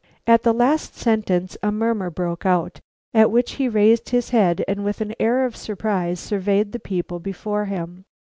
At 0.25 0.41
the 0.41 0.51
last 0.51 0.95
sentence 0.95 1.57
a 1.61 1.71
murmur 1.71 2.09
broke 2.09 2.43
out, 2.43 2.79
at 3.13 3.29
which 3.29 3.51
he 3.51 3.69
raised 3.69 4.09
his 4.09 4.31
head 4.31 4.65
and 4.67 4.83
with 4.83 4.99
an 4.99 5.13
air 5.19 5.45
of 5.45 5.55
surprise 5.55 6.19
surveyed 6.19 6.71
the 6.71 6.79
people 6.79 7.19
before 7.19 7.65
him. 7.65 8.05